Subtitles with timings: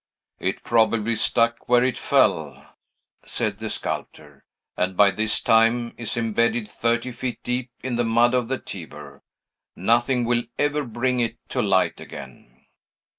[0.39, 2.73] "It probably stuck where it fell,"
[3.23, 4.43] said the sculptor;
[4.75, 9.21] "and, by this time, is imbedded thirty feet deep in the mud of the Tiber.
[9.75, 12.65] Nothing will ever bring it to light again."